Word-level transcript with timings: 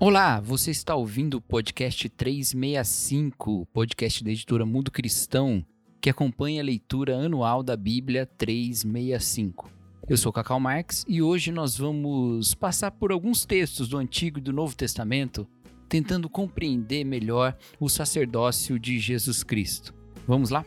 Olá, 0.00 0.38
você 0.38 0.70
está 0.70 0.94
ouvindo 0.94 1.38
o 1.38 1.40
podcast 1.40 2.08
365, 2.08 3.66
podcast 3.72 4.22
da 4.22 4.30
editora 4.30 4.64
Mundo 4.64 4.92
Cristão, 4.92 5.66
que 6.00 6.08
acompanha 6.08 6.62
a 6.62 6.64
leitura 6.64 7.16
anual 7.16 7.64
da 7.64 7.76
Bíblia 7.76 8.24
365. 8.24 9.68
Eu 10.08 10.16
sou 10.16 10.32
Cacau 10.32 10.60
Marx 10.60 11.04
e 11.08 11.20
hoje 11.20 11.50
nós 11.50 11.76
vamos 11.76 12.54
passar 12.54 12.92
por 12.92 13.10
alguns 13.10 13.44
textos 13.44 13.88
do 13.88 13.98
Antigo 13.98 14.38
e 14.38 14.42
do 14.42 14.52
Novo 14.52 14.76
Testamento, 14.76 15.48
tentando 15.88 16.30
compreender 16.30 17.02
melhor 17.02 17.58
o 17.80 17.88
sacerdócio 17.88 18.78
de 18.78 19.00
Jesus 19.00 19.42
Cristo. 19.42 19.92
Vamos 20.28 20.50
lá? 20.50 20.64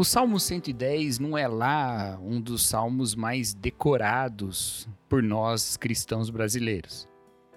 O 0.00 0.04
Salmo 0.04 0.40
110 0.40 1.18
não 1.18 1.36
é 1.36 1.46
lá 1.46 2.18
um 2.22 2.40
dos 2.40 2.64
salmos 2.64 3.14
mais 3.14 3.52
decorados 3.52 4.88
por 5.10 5.22
nós 5.22 5.76
cristãos 5.76 6.30
brasileiros. 6.30 7.06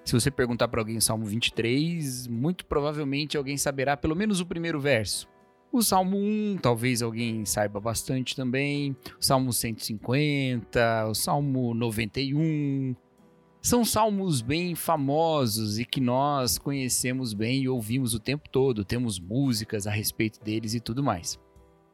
Se 0.03 0.11
você 0.11 0.29
perguntar 0.29 0.67
para 0.67 0.81
alguém 0.81 0.97
o 0.97 1.01
Salmo 1.01 1.25
23, 1.25 2.27
muito 2.27 2.65
provavelmente 2.65 3.37
alguém 3.37 3.55
saberá 3.55 3.95
pelo 3.95 4.13
menos 4.13 4.41
o 4.41 4.45
primeiro 4.45 4.77
verso. 4.77 5.25
O 5.71 5.81
Salmo 5.81 6.17
1, 6.17 6.57
talvez 6.61 7.01
alguém 7.01 7.45
saiba 7.45 7.79
bastante 7.79 8.35
também. 8.35 8.93
O 9.17 9.23
Salmo 9.23 9.53
150, 9.53 11.07
o 11.07 11.15
Salmo 11.15 11.73
91. 11.73 12.93
São 13.61 13.85
salmos 13.85 14.41
bem 14.41 14.75
famosos 14.75 15.79
e 15.79 15.85
que 15.85 16.01
nós 16.01 16.57
conhecemos 16.57 17.33
bem 17.33 17.61
e 17.61 17.69
ouvimos 17.69 18.13
o 18.13 18.19
tempo 18.19 18.49
todo. 18.49 18.83
Temos 18.83 19.17
músicas 19.17 19.87
a 19.87 19.91
respeito 19.91 20.43
deles 20.43 20.73
e 20.73 20.81
tudo 20.81 21.01
mais. 21.01 21.39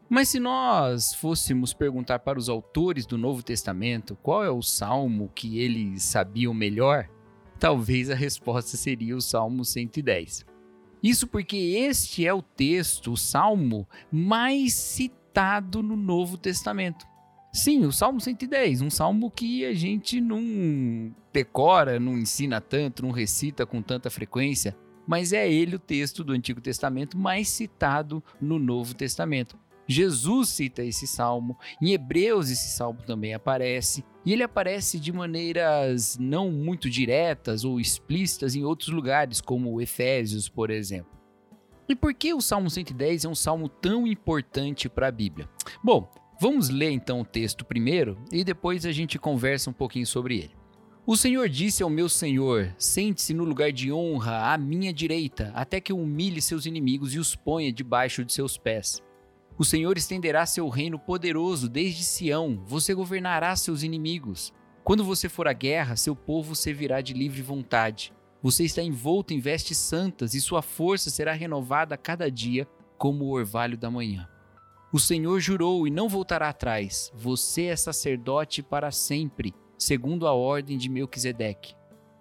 Mas 0.09 0.29
se 0.29 0.39
nós 0.39 1.13
fôssemos 1.13 1.71
perguntar 1.71 2.19
para 2.19 2.39
os 2.39 2.49
autores 2.49 3.05
do 3.05 3.15
Novo 3.15 3.43
Testamento 3.43 4.17
qual 4.23 4.43
é 4.43 4.49
o 4.49 4.61
salmo 4.61 5.31
que 5.35 5.59
eles 5.59 6.01
sabiam 6.01 6.51
melhor, 6.51 7.07
talvez 7.59 8.09
a 8.09 8.15
resposta 8.15 8.75
seria 8.75 9.15
o 9.15 9.21
Salmo 9.21 9.63
110. 9.63 10.47
Isso 11.03 11.27
porque 11.27 11.55
este 11.55 12.25
é 12.25 12.33
o 12.33 12.41
texto, 12.41 13.11
o 13.11 13.17
salmo 13.17 13.87
mais 14.11 14.73
citado 14.73 15.83
no 15.83 15.95
Novo 15.95 16.37
Testamento. 16.37 17.05
Sim, 17.53 17.85
o 17.85 17.91
Salmo 17.91 18.19
110, 18.19 18.81
um 18.81 18.89
salmo 18.89 19.31
que 19.31 19.65
a 19.65 19.73
gente 19.73 20.21
não 20.21 21.13
decora, 21.33 21.99
não 21.99 22.17
ensina 22.17 22.61
tanto, 22.61 23.01
não 23.01 23.11
recita 23.11 23.65
com 23.65 23.81
tanta 23.81 24.09
frequência, 24.09 24.77
mas 25.07 25.33
é 25.33 25.51
ele 25.51 25.75
o 25.75 25.79
texto 25.79 26.23
do 26.23 26.33
Antigo 26.33 26.61
Testamento 26.61 27.17
mais 27.17 27.47
citado 27.49 28.23
no 28.39 28.59
Novo 28.59 28.93
Testamento. 28.93 29.57
Jesus 29.91 30.49
cita 30.49 30.83
esse 30.83 31.07
salmo, 31.07 31.57
em 31.81 31.93
Hebreus 31.93 32.51
esse 32.51 32.77
salmo 32.77 32.99
também 33.01 33.33
aparece, 33.33 34.05
e 34.23 34.31
ele 34.31 34.43
aparece 34.43 34.99
de 34.99 35.11
maneiras 35.11 36.15
não 36.19 36.51
muito 36.51 36.87
diretas 36.87 37.63
ou 37.63 37.79
explícitas 37.79 38.53
em 38.53 38.63
outros 38.63 38.89
lugares, 38.89 39.41
como 39.41 39.81
Efésios, 39.81 40.47
por 40.47 40.69
exemplo. 40.69 41.17
E 41.89 41.95
por 41.95 42.13
que 42.13 42.35
o 42.35 42.39
Salmo 42.39 42.69
110 42.69 43.25
é 43.25 43.27
um 43.27 43.33
salmo 43.33 43.67
tão 43.67 44.05
importante 44.05 44.87
para 44.87 45.07
a 45.07 45.11
Bíblia? 45.11 45.49
Bom, 45.83 46.07
vamos 46.39 46.69
ler 46.69 46.91
então 46.91 47.21
o 47.21 47.25
texto 47.25 47.65
primeiro 47.65 48.15
e 48.31 48.43
depois 48.43 48.85
a 48.85 48.91
gente 48.91 49.17
conversa 49.17 49.71
um 49.71 49.73
pouquinho 49.73 50.05
sobre 50.05 50.37
ele. 50.37 50.59
O 51.03 51.17
Senhor 51.17 51.49
disse 51.49 51.81
ao 51.81 51.89
meu 51.89 52.07
Senhor: 52.07 52.75
Sente-se 52.77 53.33
no 53.33 53.43
lugar 53.43 53.71
de 53.71 53.91
honra 53.91 54.53
à 54.53 54.57
minha 54.59 54.93
direita, 54.93 55.51
até 55.55 55.81
que 55.81 55.91
humilhe 55.91 56.39
seus 56.39 56.67
inimigos 56.67 57.15
e 57.15 57.17
os 57.17 57.35
ponha 57.35 57.73
debaixo 57.73 58.23
de 58.23 58.31
seus 58.31 58.55
pés. 58.55 59.01
O 59.59 59.65
Senhor 59.65 59.97
estenderá 59.97 60.45
seu 60.45 60.69
reino 60.69 60.97
poderoso 60.97 61.67
desde 61.67 62.01
Sião, 62.01 62.63
você 62.65 62.93
governará 62.93 63.53
seus 63.57 63.83
inimigos. 63.83 64.53
Quando 64.85 65.03
você 65.03 65.27
for 65.27 65.49
à 65.49 65.51
guerra, 65.51 65.97
seu 65.97 66.15
povo 66.15 66.55
servirá 66.55 67.01
de 67.01 67.11
livre 67.13 67.41
vontade. 67.41 68.13
Você 68.41 68.63
está 68.63 68.81
envolto 68.81 69.33
em 69.33 69.39
vestes 69.41 69.77
santas 69.77 70.33
e 70.33 70.39
sua 70.39 70.61
força 70.61 71.09
será 71.09 71.33
renovada 71.33 71.95
a 71.95 71.97
cada 71.97 72.31
dia, 72.31 72.65
como 72.97 73.25
o 73.25 73.31
orvalho 73.31 73.77
da 73.77 73.91
manhã. 73.91 74.29
O 74.93 74.99
Senhor 74.99 75.37
jurou 75.41 75.85
e 75.85 75.91
não 75.91 76.07
voltará 76.07 76.47
atrás: 76.47 77.11
Você 77.13 77.63
é 77.63 77.75
sacerdote 77.75 78.63
para 78.63 78.91
sempre, 78.91 79.53
segundo 79.77 80.25
a 80.25 80.33
ordem 80.33 80.77
de 80.77 80.87
Melquisedeque. 80.87 81.75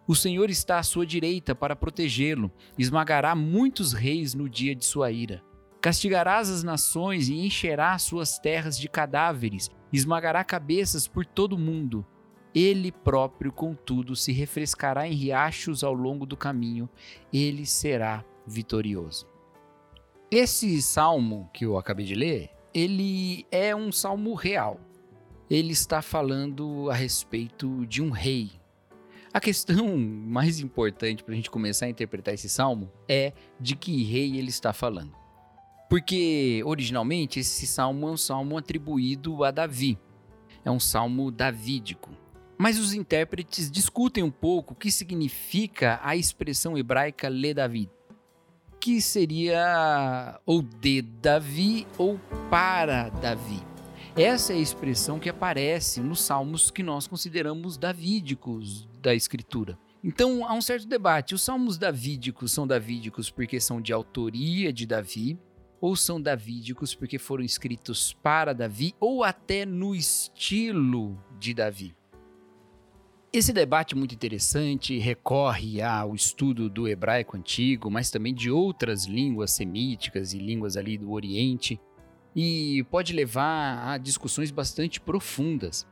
O 0.09 0.17
Senhor 0.17 0.51
está 0.51 0.81
à 0.81 0.83
sua 0.83 1.07
direita 1.07 1.55
para 1.55 1.77
protegê-lo, 1.77 2.51
esmagará 2.77 3.37
muitos 3.37 3.93
reis 3.93 4.35
no 4.35 4.49
dia 4.49 4.75
de 4.75 4.85
sua 4.85 5.13
ira. 5.13 5.41
Castigarás 5.81 6.51
as 6.51 6.65
nações 6.65 7.29
e 7.29 7.35
encherá 7.35 7.97
suas 7.99 8.39
terras 8.39 8.79
de 8.79 8.89
cadáveres, 8.89 9.71
esmagará 9.93 10.43
cabeças 10.43 11.07
por 11.07 11.25
todo 11.25 11.53
o 11.53 11.59
mundo. 11.59 12.05
Ele 12.55 12.91
próprio, 12.91 13.53
contudo, 13.53 14.17
se 14.17 14.33
refrescará 14.33 15.07
em 15.07 15.13
riachos 15.13 15.85
ao 15.85 15.95
longo 15.95 16.27
do 16.27 16.37
caminho, 16.37 16.89
ele 17.33 17.65
será 17.65 18.25
vitorioso. 18.47 19.27
Esse 20.31 20.83
salmo 20.83 21.49
que 21.55 21.65
eu 21.65 21.79
acabei 21.79 22.05
de 22.05 22.15
ler, 22.15 22.51
ele 22.75 23.47
é 23.51 23.75
um 23.75 23.93
salmo 23.93 24.35
real. 24.35 24.81
Ele 25.49 25.73
está 25.73 26.03
falando 26.03 26.91
a 26.91 26.95
respeito 26.95 27.87
de 27.87 28.03
um 28.03 28.11
rei. 28.11 28.51
A 29.33 29.41
questão 29.41 29.97
mais 29.97 30.59
importante 30.61 31.23
para 31.23 31.33
a 31.33 31.37
gente 31.37 31.51
começar 31.51 31.87
a 31.87 31.91
interpretar 31.91 32.35
esse 32.35 32.49
salmo 32.49 32.91
é 33.09 33.33
de 33.61 33.77
que 33.77 34.03
rei 34.03 34.37
ele 34.37 34.49
está 34.49 34.73
falando. 34.73 35.18
Porque 35.89 36.63
originalmente 36.65 37.41
esse 37.41 37.67
salmo 37.67 38.09
é 38.09 38.13
um 38.13 38.17
salmo 38.17 38.59
atribuído 38.59 39.43
a 39.45 39.51
Davi. 39.51 39.99
É 40.65 40.71
um 40.71 40.81
salmo 40.81 41.31
davídico. 41.31 42.11
Mas 42.59 42.79
os 42.79 42.93
intérpretes 42.93 43.71
discutem 43.71 44.25
um 44.25 44.31
pouco 44.31 44.75
o 44.75 44.77
que 44.77 44.91
significa 44.91 46.01
a 46.03 46.17
expressão 46.17 46.77
hebraica 46.77 47.29
le 47.29 47.55
David, 47.55 47.89
que 48.81 49.01
seria 49.01 50.41
ou 50.45 50.61
de 50.61 51.01
Davi 51.01 51.87
ou 51.97 52.19
para 52.51 53.09
Davi. 53.11 53.63
Essa 54.17 54.53
é 54.53 54.57
a 54.57 54.59
expressão 54.59 55.21
que 55.21 55.29
aparece 55.29 56.01
nos 56.01 56.21
salmos 56.21 56.73
que 56.73 56.83
nós 56.83 57.07
consideramos 57.07 57.79
davídicos 57.79 58.89
da 59.01 59.15
escritura. 59.15 59.79
Então 60.03 60.45
há 60.45 60.53
um 60.53 60.61
certo 60.61 60.89
debate. 60.89 61.37
Os 61.37 61.43
salmos 61.43 61.79
davídicos 61.79 62.51
são 62.51 62.67
davídicos 62.67 63.31
porque 63.31 63.61
são 63.61 63.81
de 63.81 63.93
autoria 63.93 64.73
de 64.73 64.85
Davi, 64.85 65.39
ou 65.81 65.95
são 65.95 66.21
davídicos 66.21 66.95
porque 66.95 67.19
foram 67.19 67.45
escritos 67.45 68.13
para 68.13 68.53
Davi 68.53 68.95
ou 69.01 69.23
até 69.23 69.65
no 69.65 69.95
estilo 69.95 71.19
de 71.39 71.55
Davi. 71.55 71.95
Esse 73.31 73.53
debate 73.53 73.95
muito 73.95 74.15
interessante 74.15 74.99
recorre 74.99 75.83
ao 75.83 76.15
estudo 76.15 76.71
do 76.71 76.89
hebraico 76.89 77.37
antigo, 77.37 77.91
mas 77.91 78.11
também 78.11 78.33
de 78.33 78.51
outras 78.51 79.05
línguas 79.05 79.51
semíticas 79.51 80.33
e 80.33 80.39
línguas 80.39 80.79
ali 80.79 80.97
do 80.97 81.13
Oriente, 81.13 81.79
e 82.35 82.83
pode 82.91 83.13
levar 83.13 83.87
a 83.87 83.99
discussões 83.99 84.51
bastante 84.51 84.99
profundas. 84.99 85.87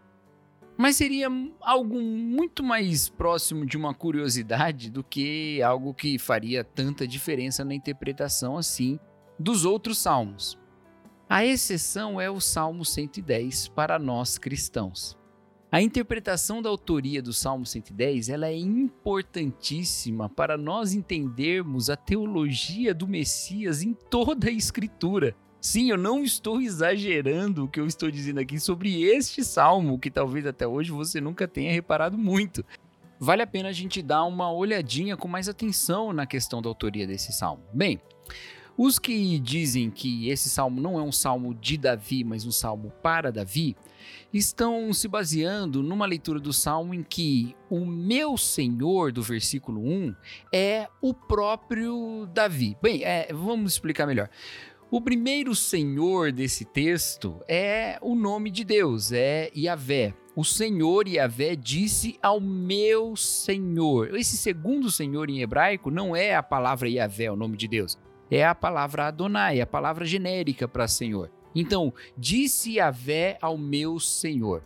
Mas 0.79 0.97
seria 0.97 1.29
algo 1.61 2.01
muito 2.01 2.63
mais 2.63 3.09
próximo 3.09 3.67
de 3.67 3.77
uma 3.77 3.95
curiosidade 3.95 4.91
do 4.91 5.05
que 5.05 5.61
algo 5.63 5.93
que 5.93 6.19
faria 6.19 6.65
tanta 6.65 7.07
diferença 7.07 7.65
na 7.65 7.75
interpretação 7.75 8.57
assim 8.57 8.99
dos 9.39 9.65
outros 9.65 9.99
salmos. 9.99 10.59
A 11.29 11.45
exceção 11.45 12.21
é 12.21 12.31
o 12.31 12.41
Salmo 12.41 12.85
110 12.85 13.69
para 13.69 13.99
nós 13.99 14.39
cristãos. 14.39 15.17
A 15.71 15.83
interpretação 15.83 16.63
da 16.63 16.71
autoria 16.71 17.21
do 17.21 17.33
Salmo 17.33 17.67
110 17.67 18.29
ela 18.29 18.47
é 18.47 18.57
importantíssima 18.57 20.29
para 20.29 20.57
nós 20.57 20.95
entendermos 20.95 21.91
a 21.91 21.97
teologia 21.97 22.95
do 22.95 23.09
Messias 23.09 23.83
em 23.83 23.93
toda 23.93 24.49
a 24.49 24.53
Escritura. 24.53 25.35
Sim, 25.61 25.91
eu 25.91 25.99
não 25.99 26.23
estou 26.23 26.61
exagerando 26.61 27.65
o 27.65 27.69
que 27.69 27.81
eu 27.81 27.87
estou 27.87 28.09
dizendo 28.09 28.39
aqui 28.39 28.61
sobre 28.61 29.03
este 29.03 29.43
salmo, 29.43 29.99
que 29.99 30.11
talvez 30.11 30.47
até 30.47 30.65
hoje 30.65 30.93
você 30.93 31.21
nunca 31.21 31.49
tenha 31.49 31.73
reparado 31.73 32.17
muito. 32.17 32.65
Vale 33.19 33.43
a 33.43 33.47
pena 33.47 33.71
a 33.71 33.73
gente 33.73 34.01
dar 34.01 34.25
uma 34.25 34.53
olhadinha 34.53 35.17
com 35.17 35.27
mais 35.27 35.49
atenção 35.49 36.13
na 36.13 36.25
questão 36.25 36.63
da 36.63 36.69
autoria 36.69 37.07
desse 37.07 37.33
salmo. 37.33 37.65
Bem, 37.73 38.01
os 38.79 38.99
que 38.99 39.39
dizem 39.39 39.91
que 39.91 40.29
esse 40.29 40.51
salmo 40.51 40.81
não 40.81 40.99
é 40.99 41.03
um 41.03 41.13
salmo 41.13 41.55
de 41.55 41.79
Davi, 41.79 42.23
mas 42.23 42.45
um 42.45 42.51
salmo 42.51 42.93
para 43.03 43.33
Davi, 43.33 43.75
estão 44.33 44.93
se 44.93 45.09
baseando 45.09 45.83
numa 45.83 46.05
leitura 46.05 46.39
do 46.39 46.53
salmo 46.53 46.93
em 46.93 47.03
que 47.03 47.57
o 47.71 47.87
meu 47.87 48.37
Senhor, 48.37 49.13
do 49.13 49.23
versículo 49.23 49.81
1, 49.81 50.15
é 50.53 50.89
o 51.01 51.15
próprio 51.15 52.29
Davi. 52.35 52.77
Bem, 52.83 53.03
é, 53.03 53.29
vamos 53.33 53.73
explicar 53.73 54.07
melhor. 54.07 54.29
O 54.91 55.01
primeiro 55.01 55.55
Senhor 55.55 56.31
desse 56.31 56.65
texto 56.65 57.41
é 57.49 57.99
o 58.01 58.15
nome 58.15 58.51
de 58.51 58.63
Deus, 58.63 59.11
é 59.11 59.51
Yahvé. 59.57 60.15
O 60.37 60.45
Senhor 60.45 61.09
Yahvé 61.09 61.57
disse 61.57 62.19
ao 62.23 62.41
meu 62.41 63.17
Senhor. 63.17 64.15
Esse 64.15 64.37
segundo 64.37 64.91
Senhor 64.91 65.31
em 65.31 65.41
hebraico 65.41 65.91
não 65.91 66.15
é 66.15 66.37
a 66.37 66.43
palavra 66.43 66.89
Yahvé, 66.89 67.33
o 67.33 67.37
nome 67.37 67.57
de 67.57 67.67
Deus 67.67 67.99
é 68.31 68.45
a 68.45 68.55
palavra 68.55 69.07
Adonai, 69.07 69.61
a 69.61 69.67
palavra 69.67 70.05
genérica 70.05 70.67
para 70.67 70.89
Senhor. 70.89 71.31
Então, 71.55 71.93
disse 72.17 72.75
Yahvé 72.75 73.39
ao 73.41 73.57
meu 73.57 73.99
Senhor. 73.99 74.63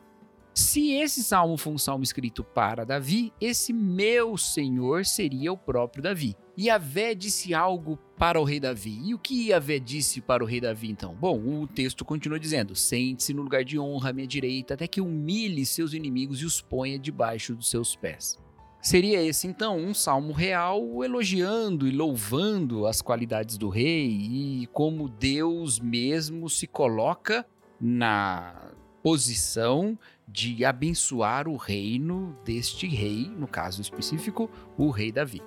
Se 0.52 0.90
esse 0.92 1.22
salmo 1.22 1.56
for 1.56 1.70
um 1.70 1.78
salmo 1.78 2.02
escrito 2.02 2.42
para 2.42 2.84
Davi, 2.84 3.32
esse 3.40 3.72
meu 3.72 4.36
Senhor 4.36 5.04
seria 5.06 5.52
o 5.52 5.56
próprio 5.56 6.02
Davi. 6.02 6.36
Yahvé 6.58 7.14
disse 7.14 7.54
algo 7.54 7.98
para 8.18 8.40
o 8.40 8.44
rei 8.44 8.58
Davi. 8.60 9.00
E 9.04 9.14
o 9.14 9.18
que 9.18 9.48
Yahvé 9.48 9.78
disse 9.78 10.20
para 10.20 10.42
o 10.42 10.46
rei 10.46 10.60
Davi 10.60 10.90
então? 10.90 11.14
Bom, 11.14 11.62
o 11.62 11.66
texto 11.66 12.04
continua 12.04 12.38
dizendo: 12.38 12.74
Sente-se 12.74 13.32
no 13.32 13.42
lugar 13.42 13.64
de 13.64 13.78
honra 13.78 14.10
à 14.10 14.12
minha 14.12 14.26
direita, 14.26 14.74
até 14.74 14.86
que 14.86 15.00
humilhe 15.00 15.64
seus 15.64 15.94
inimigos 15.94 16.42
e 16.42 16.44
os 16.44 16.60
ponha 16.60 16.98
debaixo 16.98 17.54
dos 17.54 17.70
seus 17.70 17.94
pés. 17.96 18.38
Seria 18.82 19.22
esse 19.22 19.46
então 19.46 19.76
um 19.76 19.92
salmo 19.92 20.32
real 20.32 21.04
elogiando 21.04 21.86
e 21.86 21.90
louvando 21.90 22.86
as 22.86 23.02
qualidades 23.02 23.58
do 23.58 23.68
rei 23.68 24.08
e 24.08 24.68
como 24.72 25.06
Deus 25.06 25.78
mesmo 25.78 26.48
se 26.48 26.66
coloca 26.66 27.44
na 27.78 28.72
posição 29.02 29.98
de 30.26 30.64
abençoar 30.64 31.46
o 31.46 31.56
reino 31.56 32.34
deste 32.42 32.86
rei, 32.86 33.30
no 33.36 33.46
caso 33.46 33.82
específico, 33.82 34.50
o 34.78 34.88
rei 34.88 35.12
Davi. 35.12 35.42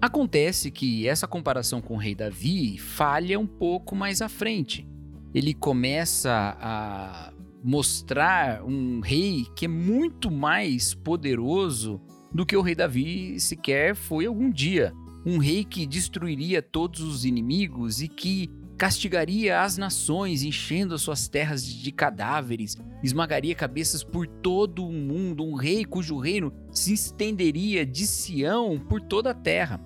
Acontece 0.00 0.70
que 0.70 1.06
essa 1.06 1.26
comparação 1.26 1.82
com 1.82 1.94
o 1.94 1.98
rei 1.98 2.14
Davi 2.14 2.78
falha 2.78 3.38
um 3.38 3.46
pouco 3.46 3.94
mais 3.94 4.22
à 4.22 4.28
frente 4.30 4.93
ele 5.34 5.52
começa 5.52 6.56
a 6.60 7.32
mostrar 7.62 8.62
um 8.62 9.00
rei 9.00 9.46
que 9.56 9.64
é 9.64 9.68
muito 9.68 10.30
mais 10.30 10.94
poderoso 10.94 12.00
do 12.32 12.46
que 12.46 12.56
o 12.56 12.62
rei 12.62 12.74
Davi 12.74 13.40
sequer 13.40 13.96
foi 13.96 14.26
algum 14.26 14.50
dia. 14.50 14.92
Um 15.26 15.38
rei 15.38 15.64
que 15.64 15.86
destruiria 15.86 16.60
todos 16.60 17.00
os 17.00 17.24
inimigos 17.24 18.02
e 18.02 18.08
que 18.08 18.50
castigaria 18.76 19.62
as 19.62 19.78
nações, 19.78 20.42
enchendo 20.42 20.94
as 20.94 21.02
suas 21.02 21.28
terras 21.28 21.64
de 21.64 21.90
cadáveres, 21.90 22.76
esmagaria 23.02 23.54
cabeças 23.54 24.04
por 24.04 24.26
todo 24.26 24.86
o 24.86 24.92
mundo, 24.92 25.44
um 25.44 25.54
rei 25.54 25.84
cujo 25.84 26.18
reino 26.18 26.52
se 26.70 26.92
estenderia 26.92 27.86
de 27.86 28.06
Sião 28.06 28.78
por 28.78 29.00
toda 29.00 29.30
a 29.30 29.34
terra. 29.34 29.80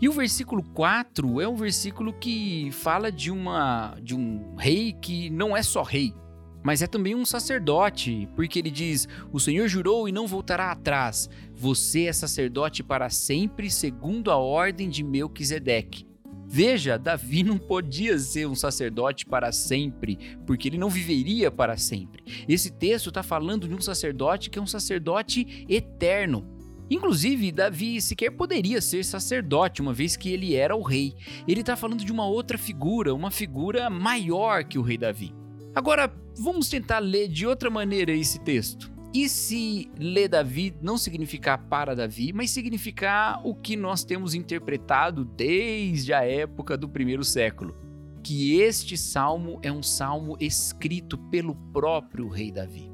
E 0.00 0.08
o 0.08 0.12
versículo 0.12 0.62
4 0.62 1.40
é 1.40 1.48
um 1.48 1.56
versículo 1.56 2.12
que 2.12 2.70
fala 2.72 3.10
de 3.10 3.30
uma 3.30 3.96
de 4.02 4.14
um 4.14 4.54
rei 4.56 4.92
que 4.92 5.30
não 5.30 5.56
é 5.56 5.62
só 5.62 5.82
rei, 5.82 6.14
mas 6.62 6.82
é 6.82 6.86
também 6.86 7.14
um 7.14 7.24
sacerdote, 7.24 8.28
porque 8.34 8.58
ele 8.58 8.70
diz: 8.70 9.08
"O 9.32 9.38
Senhor 9.38 9.68
jurou 9.68 10.08
e 10.08 10.12
não 10.12 10.26
voltará 10.26 10.70
atrás. 10.72 11.28
Você 11.54 12.06
é 12.06 12.12
sacerdote 12.12 12.82
para 12.82 13.08
sempre, 13.08 13.70
segundo 13.70 14.30
a 14.30 14.36
ordem 14.36 14.88
de 14.88 15.02
Melquisedeque." 15.02 16.06
Veja, 16.48 16.96
Davi 16.96 17.42
não 17.42 17.58
podia 17.58 18.16
ser 18.18 18.46
um 18.46 18.54
sacerdote 18.54 19.26
para 19.26 19.50
sempre, 19.50 20.38
porque 20.46 20.68
ele 20.68 20.78
não 20.78 20.88
viveria 20.88 21.50
para 21.50 21.76
sempre. 21.76 22.22
Esse 22.48 22.70
texto 22.70 23.08
está 23.08 23.22
falando 23.22 23.66
de 23.66 23.74
um 23.74 23.80
sacerdote 23.80 24.48
que 24.48 24.58
é 24.58 24.62
um 24.62 24.66
sacerdote 24.66 25.66
eterno. 25.68 26.55
Inclusive, 26.90 27.50
Davi 27.50 28.00
sequer 28.00 28.30
poderia 28.30 28.80
ser 28.80 29.04
sacerdote, 29.04 29.82
uma 29.82 29.92
vez 29.92 30.16
que 30.16 30.28
ele 30.28 30.54
era 30.54 30.76
o 30.76 30.82
rei. 30.82 31.14
Ele 31.46 31.60
está 31.60 31.76
falando 31.76 32.04
de 32.04 32.12
uma 32.12 32.26
outra 32.26 32.56
figura, 32.56 33.14
uma 33.14 33.30
figura 33.30 33.90
maior 33.90 34.64
que 34.64 34.78
o 34.78 34.82
rei 34.82 34.96
Davi. 34.96 35.34
Agora, 35.74 36.12
vamos 36.38 36.68
tentar 36.68 37.00
ler 37.00 37.28
de 37.28 37.46
outra 37.46 37.68
maneira 37.68 38.12
esse 38.12 38.40
texto. 38.40 38.90
E 39.12 39.28
se 39.28 39.90
ler 39.98 40.28
Davi 40.28 40.74
não 40.82 40.98
significar 40.98 41.58
para 41.68 41.94
Davi, 41.94 42.32
mas 42.32 42.50
significar 42.50 43.40
o 43.44 43.54
que 43.54 43.74
nós 43.74 44.04
temos 44.04 44.34
interpretado 44.34 45.24
desde 45.24 46.12
a 46.12 46.22
época 46.22 46.76
do 46.76 46.88
primeiro 46.88 47.24
século? 47.24 47.74
Que 48.22 48.60
este 48.60 48.96
salmo 48.96 49.58
é 49.62 49.72
um 49.72 49.82
salmo 49.82 50.36
escrito 50.38 51.16
pelo 51.16 51.54
próprio 51.72 52.28
rei 52.28 52.52
Davi. 52.52 52.90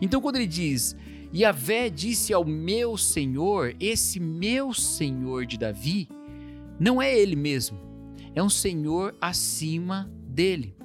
Então, 0.00 0.20
quando 0.20 0.36
ele 0.36 0.46
diz 0.46 0.96
Yahvé 1.34 1.90
disse 1.90 2.32
ao 2.32 2.44
meu 2.44 2.96
Senhor, 2.96 3.74
esse 3.80 4.20
meu 4.20 4.72
Senhor 4.72 5.46
de 5.46 5.58
Davi, 5.58 6.08
não 6.78 7.00
é 7.00 7.16
ele 7.16 7.36
mesmo, 7.36 7.78
é 8.34 8.42
um 8.42 8.50
Senhor 8.50 9.14
acima 9.20 10.10
dele. 10.28 10.76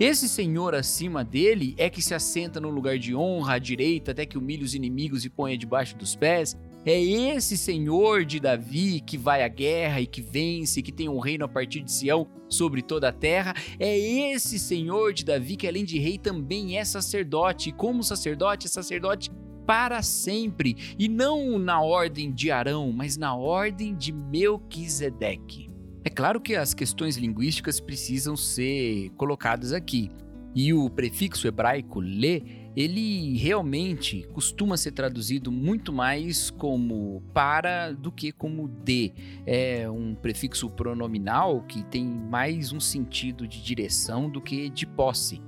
Esse 0.00 0.30
Senhor 0.30 0.74
acima 0.74 1.22
dele 1.22 1.74
é 1.76 1.90
que 1.90 2.00
se 2.00 2.14
assenta 2.14 2.58
no 2.58 2.70
lugar 2.70 2.98
de 2.98 3.14
honra 3.14 3.56
à 3.56 3.58
direita 3.58 4.12
até 4.12 4.24
que 4.24 4.38
humilhe 4.38 4.64
os 4.64 4.74
inimigos 4.74 5.26
e 5.26 5.28
ponha 5.28 5.58
debaixo 5.58 5.94
dos 5.94 6.16
pés. 6.16 6.56
É 6.86 6.98
esse 6.98 7.54
Senhor 7.58 8.24
de 8.24 8.40
Davi 8.40 9.00
que 9.00 9.18
vai 9.18 9.42
à 9.42 9.48
guerra 9.48 10.00
e 10.00 10.06
que 10.06 10.22
vence, 10.22 10.80
que 10.80 10.90
tem 10.90 11.06
um 11.06 11.18
reino 11.18 11.44
a 11.44 11.48
partir 11.48 11.82
de 11.82 11.92
Sião 11.92 12.26
sobre 12.48 12.80
toda 12.80 13.10
a 13.10 13.12
terra. 13.12 13.54
É 13.78 13.98
esse 13.98 14.58
Senhor 14.58 15.12
de 15.12 15.22
Davi 15.22 15.54
que, 15.54 15.68
além 15.68 15.84
de 15.84 15.98
rei, 15.98 16.16
também 16.16 16.78
é 16.78 16.84
sacerdote. 16.84 17.68
E 17.68 17.72
como 17.72 18.02
sacerdote, 18.02 18.66
é 18.66 18.70
sacerdote 18.70 19.30
para 19.70 20.02
sempre, 20.02 20.76
e 20.98 21.08
não 21.08 21.56
na 21.56 21.80
ordem 21.80 22.32
de 22.32 22.50
Arão, 22.50 22.90
mas 22.90 23.16
na 23.16 23.36
ordem 23.36 23.94
de 23.94 24.10
Melquisedeque. 24.10 25.70
É 26.02 26.10
claro 26.10 26.40
que 26.40 26.56
as 26.56 26.74
questões 26.74 27.16
linguísticas 27.16 27.78
precisam 27.78 28.36
ser 28.36 29.10
colocadas 29.10 29.72
aqui. 29.72 30.10
E 30.56 30.74
o 30.74 30.90
prefixo 30.90 31.46
hebraico 31.46 32.00
le, 32.00 32.72
ele 32.74 33.38
realmente 33.38 34.26
costuma 34.32 34.76
ser 34.76 34.90
traduzido 34.90 35.52
muito 35.52 35.92
mais 35.92 36.50
como 36.50 37.22
para 37.32 37.92
do 37.92 38.10
que 38.10 38.32
como 38.32 38.66
de. 38.66 39.12
É 39.46 39.88
um 39.88 40.16
prefixo 40.16 40.68
pronominal 40.68 41.62
que 41.62 41.84
tem 41.84 42.04
mais 42.04 42.72
um 42.72 42.80
sentido 42.80 43.46
de 43.46 43.62
direção 43.62 44.28
do 44.28 44.40
que 44.40 44.68
de 44.68 44.84
posse. 44.84 45.40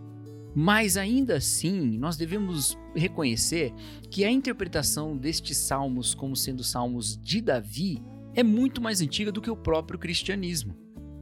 Mas 0.55 0.97
ainda 0.97 1.37
assim, 1.37 1.99
nós 1.99 2.17
devemos 2.17 2.79
reconhecer 2.95 3.73
que 4.11 4.25
a 4.25 4.31
interpretação 4.31 5.17
destes 5.17 5.57
salmos 5.57 6.15
como 6.15 6.37
sendo 6.37 6.63
salmos 6.63 7.17
de 7.17 7.41
Davi 7.41 8.03
é 8.35 8.43
muito 8.43 8.81
mais 8.81 9.01
antiga 9.01 9.33
do 9.33 9.41
que 9.41 9.51
o 9.51 9.57
próprio 9.57 9.99
cristianismo. 9.99 10.77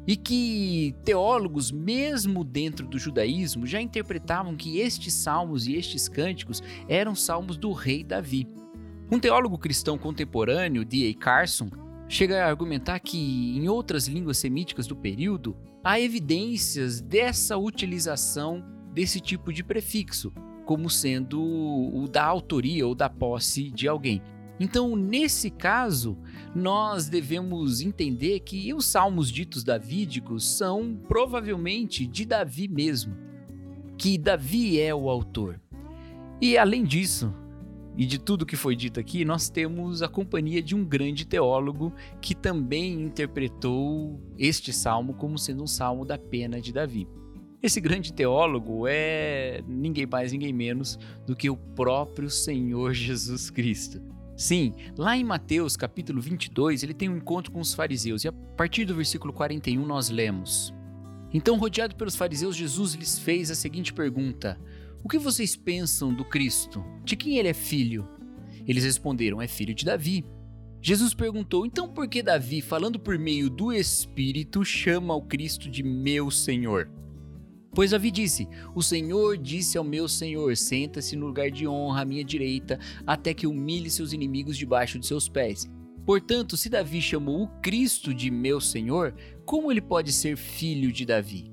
E 0.07 0.17
que 0.17 0.95
teólogos, 1.05 1.71
mesmo 1.71 2.43
dentro 2.43 2.87
do 2.87 2.99
judaísmo, 2.99 3.67
já 3.67 3.81
interpretavam 3.81 4.57
que 4.57 4.79
estes 4.79 5.15
salmos 5.15 5.67
e 5.67 5.75
estes 5.75 6.09
cânticos 6.09 6.63
eram 6.89 7.15
salmos 7.15 7.57
do 7.57 7.71
rei 7.73 8.03
Davi. 8.03 8.49
Um 9.13 9.21
teólogo 9.21 9.59
cristão 9.59 9.99
contemporâneo, 9.99 10.85
D.A. 10.85 11.15
Carson, 11.15 11.71
chega 12.09 12.45
a 12.45 12.49
argumentar 12.49 12.99
que 12.99 13.57
em 13.57 13.69
outras 13.69 14.09
línguas 14.09 14.39
semíticas 14.39 14.87
do 14.87 14.97
período 14.97 15.57
há 15.85 16.01
evidências 16.01 17.01
dessa 17.01 17.57
utilização 17.57 18.65
desse 18.93 19.21
tipo 19.21 19.53
de 19.53 19.63
prefixo, 19.63 20.33
como 20.65 20.89
sendo 20.89 21.41
o 21.41 22.07
da 22.09 22.25
autoria 22.25 22.87
ou 22.87 22.95
da 22.95 23.09
posse 23.09 23.71
de 23.71 23.89
alguém. 23.89 24.23
Então, 24.61 24.95
nesse 24.95 25.49
caso, 25.51 26.19
nós 26.55 27.09
devemos 27.09 27.81
entender 27.81 28.41
que 28.41 28.75
os 28.75 28.85
salmos 28.85 29.33
ditos 29.33 29.65
davídicos 29.65 30.47
são 30.47 31.01
provavelmente 31.09 32.07
de 32.07 32.27
Davi 32.27 32.69
mesmo, 32.69 33.17
que 33.97 34.19
Davi 34.19 34.79
é 34.79 34.95
o 34.95 35.09
autor. 35.09 35.59
E 36.43 36.59
além 36.59 36.85
disso, 36.85 37.35
e 37.97 38.05
de 38.05 38.19
tudo 38.19 38.47
que 38.47 38.57
foi 38.57 38.77
dito 38.77 39.01
aqui, 39.01 39.25
nós 39.25 39.49
temos 39.49 40.03
a 40.03 40.09
companhia 40.09 40.63
de 40.63 40.75
um 40.75 40.85
grande 40.85 41.27
teólogo 41.27 41.93
que 42.21 42.35
também 42.35 43.03
interpretou 43.03 44.21
este 44.39 44.73
salmo 44.73 45.15
como 45.15 45.39
sendo 45.39 45.63
um 45.63 45.67
salmo 45.67 46.05
da 46.05 46.19
pena 46.19 46.61
de 46.61 46.73
Davi. 46.73 47.09
Esse 47.63 47.79
grande 47.79 48.11
teólogo 48.11 48.87
é 48.89 49.63
ninguém 49.69 50.07
mais, 50.07 50.33
ninguém 50.33 50.51
menos 50.51 50.99
do 51.27 51.37
que 51.37 51.51
o 51.51 51.57
próprio 51.57 52.31
Senhor 52.31 52.95
Jesus 52.95 53.51
Cristo. 53.51 54.01
Sim, 54.35 54.73
lá 54.97 55.15
em 55.15 55.23
Mateus 55.23 55.77
capítulo 55.77 56.23
22, 56.23 56.83
ele 56.83 56.95
tem 56.95 57.11
um 57.11 57.19
encontro 57.19 57.53
com 57.53 57.61
os 57.61 57.75
fariseus 57.75 58.25
e 58.25 58.29
a 58.29 58.33
partir 58.33 58.87
do 58.87 58.95
versículo 58.95 59.31
41 59.31 59.85
nós 59.85 60.09
lemos: 60.09 60.73
Então, 61.35 61.59
rodeado 61.59 61.95
pelos 61.97 62.17
fariseus, 62.17 62.57
Jesus 62.57 62.95
lhes 62.95 63.19
fez 63.19 63.51
a 63.51 63.55
seguinte 63.55 63.93
pergunta: 63.93 64.59
O 65.05 65.09
que 65.09 65.19
vocês 65.19 65.55
pensam 65.55 66.15
do 66.15 66.25
Cristo? 66.25 66.83
De 67.05 67.15
quem 67.15 67.37
ele 67.37 67.49
é 67.49 67.55
filho? 67.55 68.09
Eles 68.67 68.85
responderam: 68.85 69.43
É 69.43 69.47
filho 69.47 69.75
de 69.75 69.85
Davi. 69.85 70.25
Jesus 70.81 71.13
perguntou: 71.13 71.67
Então 71.67 71.91
por 71.91 72.09
que 72.09 72.23
Davi, 72.23 72.63
falando 72.63 72.99
por 72.99 73.19
meio 73.19 73.51
do 73.51 73.71
Espírito, 73.71 74.65
chama 74.65 75.15
o 75.15 75.21
Cristo 75.21 75.69
de 75.69 75.83
meu 75.83 76.31
Senhor? 76.31 76.91
Pois 77.73 77.93
Davi 77.93 78.11
disse: 78.11 78.49
O 78.75 78.83
Senhor 78.83 79.37
disse 79.37 79.79
ao 79.79 79.85
meu 79.85 80.09
Senhor: 80.09 80.57
Senta-se 80.57 81.15
no 81.15 81.27
lugar 81.27 81.51
de 81.51 81.67
honra 81.67 82.03
à 82.03 82.05
minha 82.05 82.25
direita, 82.25 82.79
até 83.07 83.33
que 83.33 83.47
humilhe 83.47 83.91
seus 83.91 84.13
inimigos 84.13 84.57
debaixo 84.57 84.99
de 84.99 85.07
seus 85.07 85.29
pés. 85.29 85.71
Portanto, 86.05 86.57
se 86.57 86.69
Davi 86.69 87.01
chamou 87.01 87.43
o 87.43 87.49
Cristo 87.61 88.13
de 88.13 88.31
meu 88.31 88.61
Senhor, 88.61 89.15
como 89.45 89.71
ele 89.71 89.81
pode 89.81 90.13
ser 90.13 90.37
filho 90.37 90.91
de 90.91 91.05
Davi? 91.05 91.53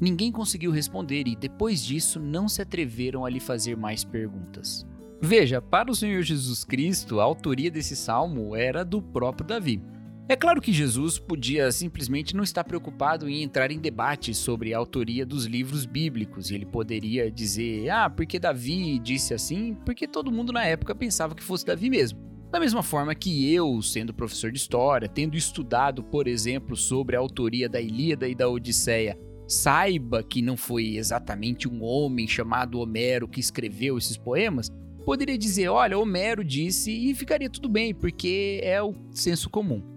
Ninguém 0.00 0.30
conseguiu 0.30 0.70
responder 0.70 1.26
e, 1.26 1.34
depois 1.34 1.82
disso, 1.82 2.20
não 2.20 2.48
se 2.48 2.60
atreveram 2.60 3.24
a 3.24 3.30
lhe 3.30 3.40
fazer 3.40 3.76
mais 3.76 4.04
perguntas. 4.04 4.86
Veja, 5.20 5.62
para 5.62 5.90
o 5.90 5.94
Senhor 5.94 6.22
Jesus 6.22 6.62
Cristo, 6.62 7.18
a 7.18 7.24
autoria 7.24 7.70
desse 7.70 7.96
salmo 7.96 8.54
era 8.54 8.84
do 8.84 9.00
próprio 9.00 9.46
Davi. 9.46 9.82
É 10.28 10.34
claro 10.34 10.60
que 10.60 10.72
Jesus 10.72 11.20
podia 11.20 11.70
simplesmente 11.70 12.34
não 12.34 12.42
estar 12.42 12.64
preocupado 12.64 13.28
em 13.28 13.44
entrar 13.44 13.70
em 13.70 13.78
debate 13.78 14.34
sobre 14.34 14.74
a 14.74 14.78
autoria 14.78 15.24
dos 15.24 15.44
livros 15.44 15.86
bíblicos, 15.86 16.50
e 16.50 16.56
ele 16.56 16.66
poderia 16.66 17.30
dizer: 17.30 17.88
"Ah, 17.90 18.10
porque 18.10 18.36
Davi 18.36 18.98
disse 18.98 19.32
assim?", 19.32 19.76
porque 19.84 20.08
todo 20.08 20.32
mundo 20.32 20.52
na 20.52 20.64
época 20.64 20.96
pensava 20.96 21.32
que 21.32 21.44
fosse 21.44 21.64
Davi 21.64 21.88
mesmo. 21.88 22.18
Da 22.50 22.58
mesma 22.58 22.82
forma 22.82 23.14
que 23.14 23.54
eu, 23.54 23.80
sendo 23.80 24.12
professor 24.12 24.50
de 24.50 24.58
história, 24.58 25.08
tendo 25.08 25.36
estudado, 25.36 26.02
por 26.02 26.26
exemplo, 26.26 26.74
sobre 26.74 27.14
a 27.14 27.20
autoria 27.20 27.68
da 27.68 27.80
Ilíada 27.80 28.26
e 28.26 28.34
da 28.34 28.48
Odisseia, 28.48 29.16
saiba 29.46 30.24
que 30.24 30.42
não 30.42 30.56
foi 30.56 30.96
exatamente 30.96 31.68
um 31.68 31.84
homem 31.84 32.26
chamado 32.26 32.80
Homero 32.80 33.28
que 33.28 33.38
escreveu 33.38 33.96
esses 33.96 34.16
poemas, 34.16 34.72
poderia 35.04 35.38
dizer: 35.38 35.68
olha, 35.68 35.96
Homero 35.96 36.42
disse 36.42 36.90
e 36.90 37.14
ficaria 37.14 37.48
tudo 37.48 37.68
bem, 37.68 37.94
porque 37.94 38.58
é 38.64 38.82
o 38.82 38.92
senso 39.12 39.48
comum. 39.48 39.95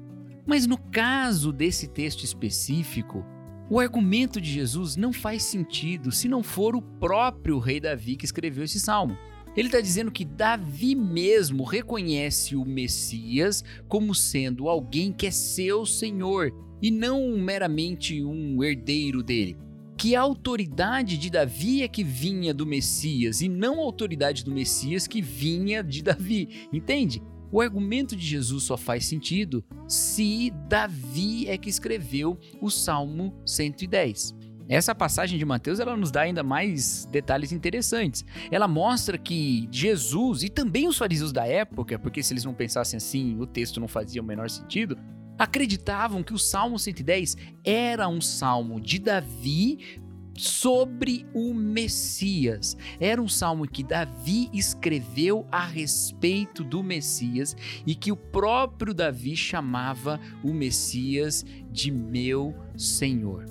Mas 0.50 0.66
no 0.66 0.80
caso 0.80 1.54
desse 1.54 1.88
texto 1.88 2.24
específico, 2.24 3.24
o 3.70 3.80
argumento 3.80 4.42
de 4.42 4.52
Jesus 4.52 4.96
não 4.96 5.14
faz 5.14 5.44
sentido 5.44 6.12
se 6.12 6.28
não 6.28 6.42
for 6.42 6.76
o 6.76 6.82
próprio 6.82 7.60
rei 7.60 7.80
Davi 7.80 8.16
que 8.16 8.26
escreveu 8.26 8.64
esse 8.64 8.80
salmo. 8.80 9.16
Ele 9.56 9.68
está 9.68 9.80
dizendo 9.80 10.10
que 10.10 10.26
Davi 10.26 10.96
mesmo 10.96 11.64
reconhece 11.64 12.56
o 12.56 12.66
Messias 12.66 13.64
como 13.88 14.16
sendo 14.16 14.68
alguém 14.68 15.14
que 15.14 15.28
é 15.28 15.32
seu 15.32 15.86
senhor 15.86 16.52
e 16.82 16.90
não 16.90 17.38
meramente 17.38 18.24
um 18.24 18.64
herdeiro 18.64 19.22
dele. 19.22 19.56
Que 19.96 20.16
a 20.16 20.22
autoridade 20.22 21.16
de 21.20 21.30
Davi 21.30 21.84
é 21.84 21.88
que 21.88 22.04
vinha 22.04 22.56
do 22.56 22.66
Messias 22.66 23.42
e 23.42 23.48
não 23.48 23.80
a 23.80 23.84
autoridade 23.84 24.44
do 24.44 24.52
Messias 24.52 25.06
que 25.06 25.22
vinha 25.22 25.84
de 25.84 26.02
Davi, 26.02 26.68
entende? 26.74 27.22
O 27.52 27.62
argumento 27.62 28.16
de 28.16 28.26
Jesus 28.26 28.64
só 28.64 28.78
faz 28.78 29.06
sentido 29.06 29.64
se 29.88 30.52
Davi 30.68 31.48
é 31.48 31.58
que 31.58 31.70
escreveu 31.70 32.38
o 32.62 32.70
Salmo 32.70 33.34
110. 33.46 34.36
Essa 34.68 34.94
passagem 34.94 35.40
de 35.40 35.46
Mateus 35.46 35.80
ela 35.80 35.98
nos 35.98 36.12
dá 36.12 36.22
ainda 36.22 36.44
mais 36.44 37.08
detalhes 37.12 37.52
interessantes. 37.52 38.24
Ela 38.52 38.68
mostra 38.68 39.18
que 39.18 39.68
Jesus 39.72 40.44
e 40.44 40.50
também 40.50 40.88
os 40.88 40.96
fariseus 40.96 41.32
da 41.32 41.48
época, 41.48 41.98
porque 41.98 42.22
se 42.22 42.34
eles 42.34 42.46
não 42.46 42.54
pensassem 42.54 42.98
assim, 42.98 43.36
o 43.40 43.48
texto 43.48 43.80
não 43.80 43.88
fazia 43.88 44.22
o 44.22 44.26
menor 44.26 44.48
sentido, 44.48 44.96
acreditavam 45.40 46.22
que 46.22 46.34
o 46.34 46.38
Salmo 46.38 46.78
110 46.78 47.36
era 47.64 48.08
um 48.08 48.22
salmo 48.22 48.80
de 48.80 49.00
Davi 49.00 50.00
sobre 50.40 51.26
o 51.34 51.54
Messias. 51.54 52.78
Era 53.00 53.22
um 53.22 53.28
salmo 53.28 53.68
que 53.68 53.84
Davi 53.84 54.50
escreveu 54.54 55.46
a 55.52 55.66
respeito 55.66 56.64
do 56.64 56.82
Messias 56.82 57.56
e 57.86 57.94
que 57.94 58.12
o 58.12 58.16
próprio 58.16 58.94
Davi 58.94 59.36
chamava 59.36 60.20
o 60.42 60.54
Messias 60.54 61.46
de 61.70 61.92
meu 61.92 62.56
Senhor. 62.78 63.46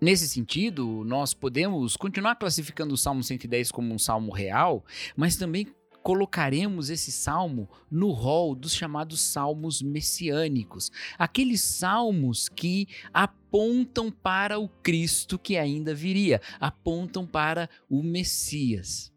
Nesse 0.00 0.26
sentido, 0.26 1.04
nós 1.04 1.34
podemos 1.34 1.94
continuar 1.94 2.36
classificando 2.36 2.94
o 2.94 2.96
Salmo 2.96 3.22
110 3.22 3.70
como 3.70 3.92
um 3.92 3.98
salmo 3.98 4.32
real, 4.32 4.82
mas 5.14 5.36
também 5.36 5.66
colocaremos 6.02 6.90
esse 6.90 7.12
salmo 7.12 7.68
no 7.90 8.10
rol 8.10 8.54
dos 8.54 8.74
chamados 8.74 9.20
salmos 9.20 9.82
messiânicos, 9.82 10.90
aqueles 11.18 11.60
salmos 11.60 12.48
que 12.48 12.88
apontam 13.12 14.10
para 14.10 14.58
o 14.58 14.68
Cristo 14.68 15.38
que 15.38 15.56
ainda 15.56 15.94
viria, 15.94 16.40
apontam 16.58 17.26
para 17.26 17.68
o 17.88 18.02
Messias. 18.02 19.12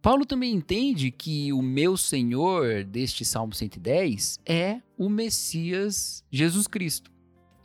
Paulo 0.00 0.24
também 0.24 0.54
entende 0.54 1.10
que 1.10 1.52
o 1.52 1.60
meu 1.60 1.96
Senhor 1.96 2.84
deste 2.84 3.24
Salmo 3.24 3.52
110 3.52 4.40
é 4.46 4.80
o 4.96 5.08
Messias 5.08 6.24
Jesus 6.30 6.66
Cristo. 6.66 7.10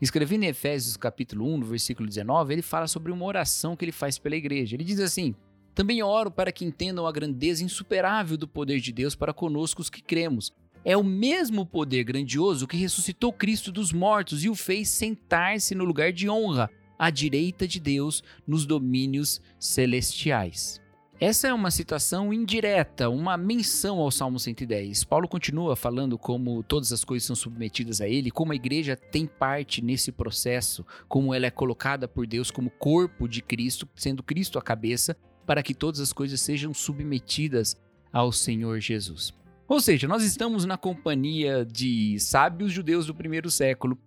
Escrevendo 0.01 0.43
em 0.43 0.47
Efésios 0.47 0.97
capítulo 0.97 1.45
1, 1.53 1.59
no 1.59 1.65
versículo 1.65 2.09
19, 2.09 2.53
ele 2.53 2.61
fala 2.61 2.87
sobre 2.87 3.11
uma 3.11 3.23
oração 3.23 3.75
que 3.75 3.85
ele 3.85 3.91
faz 3.91 4.17
pela 4.17 4.35
igreja. 4.35 4.75
Ele 4.75 4.83
diz 4.83 4.99
assim: 4.99 5.33
também 5.73 6.03
oro 6.03 6.29
para 6.29 6.51
que 6.51 6.65
entendam 6.65 7.07
a 7.07 7.11
grandeza 7.11 7.63
insuperável 7.63 8.37
do 8.37 8.47
poder 8.47 8.79
de 8.79 8.91
Deus 8.91 9.15
para 9.15 9.33
conosco 9.33 9.81
os 9.81 9.89
que 9.89 10.01
cremos. 10.01 10.53
É 10.85 10.97
o 10.97 11.03
mesmo 11.03 11.65
poder 11.65 12.03
grandioso 12.03 12.67
que 12.67 12.77
ressuscitou 12.77 13.31
Cristo 13.31 13.71
dos 13.71 13.93
mortos 13.93 14.43
e 14.43 14.49
o 14.49 14.55
fez 14.55 14.89
sentar-se 14.89 15.73
no 15.73 15.85
lugar 15.85 16.11
de 16.11 16.29
honra, 16.29 16.69
à 16.99 17.09
direita 17.09 17.67
de 17.67 17.79
Deus, 17.79 18.21
nos 18.45 18.65
domínios 18.65 19.41
celestiais. 19.57 20.81
Essa 21.19 21.47
é 21.47 21.53
uma 21.53 21.71
citação 21.71 22.33
indireta, 22.33 23.09
uma 23.09 23.37
menção 23.37 23.99
ao 23.99 24.11
Salmo 24.11 24.37
110. 24.37 25.05
Paulo 25.05 25.25
continua 25.25 25.73
falando 25.73 26.17
como 26.17 26.61
todas 26.63 26.91
as 26.91 27.05
coisas 27.05 27.25
são 27.25 27.35
submetidas 27.35 28.01
a 28.01 28.09
ele, 28.09 28.29
como 28.29 28.51
a 28.51 28.55
igreja 28.55 28.97
tem 28.97 29.25
parte 29.25 29.81
nesse 29.81 30.11
processo, 30.11 30.85
como 31.07 31.33
ela 31.33 31.45
é 31.45 31.51
colocada 31.51 32.09
por 32.09 32.27
Deus 32.27 32.51
como 32.51 32.69
corpo 32.69 33.25
de 33.25 33.41
Cristo, 33.41 33.87
sendo 33.95 34.21
Cristo 34.21 34.59
a 34.59 34.61
cabeça, 34.61 35.15
para 35.45 35.63
que 35.63 35.73
todas 35.73 35.99
as 35.99 36.13
coisas 36.13 36.41
sejam 36.41 36.73
submetidas 36.73 37.77
ao 38.11 38.31
Senhor 38.31 38.79
Jesus. 38.79 39.33
Ou 39.67 39.79
seja, 39.79 40.07
nós 40.07 40.23
estamos 40.23 40.65
na 40.65 40.77
companhia 40.77 41.65
de 41.65 42.19
sábios 42.19 42.71
judeus 42.71 43.05
do 43.07 43.15
primeiro 43.15 43.49
século, 43.49 43.97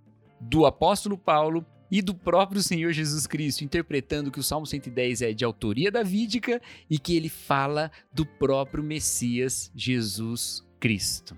do 0.41 0.67
apóstolo 0.67 1.17
Paulo 1.17 1.65
e 1.91 2.03
do 2.03 2.15
próprio 2.15 2.63
Senhor 2.63 2.93
Jesus 2.93 3.27
Cristo, 3.27 3.65
interpretando 3.65 4.31
que 4.31 4.41
o 4.41 4.43
Salmo 4.43 4.67
110 4.67 5.23
é 5.23 5.33
de 5.33 5.45
autoria 5.45 5.91
davídica 5.91 6.61
e 6.91 6.99
que 6.99 7.17
ele 7.17 7.29
fala 7.29 7.91
do 8.13 8.27
próprio 8.27 8.83
Messias 8.83 9.71
Jesus 9.75 10.65
Cristo. 10.79 11.37